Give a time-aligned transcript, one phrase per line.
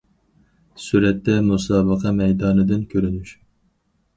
[0.85, 3.37] سۈرەتتە: مۇسابىقە مەيدانىدىن كۆرۈنۈش.